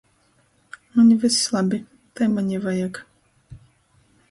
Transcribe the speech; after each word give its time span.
Maņ 0.95 1.11
vyss 1.25 1.37
labi... 1.57 1.81
Tai 2.21 2.31
maņ 2.39 2.51
i 2.57 2.61
vajag!... 2.67 3.01